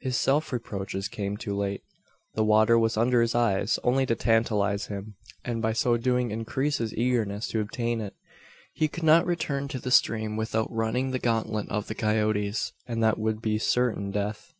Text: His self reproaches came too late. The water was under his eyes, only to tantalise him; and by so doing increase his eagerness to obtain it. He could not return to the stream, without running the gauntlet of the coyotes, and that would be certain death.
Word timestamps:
His 0.00 0.16
self 0.16 0.52
reproaches 0.52 1.06
came 1.06 1.36
too 1.36 1.54
late. 1.56 1.84
The 2.34 2.42
water 2.42 2.76
was 2.76 2.96
under 2.96 3.22
his 3.22 3.36
eyes, 3.36 3.78
only 3.84 4.06
to 4.06 4.16
tantalise 4.16 4.86
him; 4.86 5.14
and 5.44 5.62
by 5.62 5.72
so 5.72 5.96
doing 5.96 6.32
increase 6.32 6.78
his 6.78 6.92
eagerness 6.96 7.46
to 7.50 7.60
obtain 7.60 8.00
it. 8.00 8.16
He 8.72 8.88
could 8.88 9.04
not 9.04 9.24
return 9.24 9.68
to 9.68 9.78
the 9.78 9.92
stream, 9.92 10.34
without 10.36 10.66
running 10.72 11.12
the 11.12 11.20
gauntlet 11.20 11.68
of 11.68 11.86
the 11.86 11.94
coyotes, 11.94 12.72
and 12.88 13.00
that 13.04 13.18
would 13.20 13.40
be 13.40 13.56
certain 13.56 14.10
death. 14.10 14.52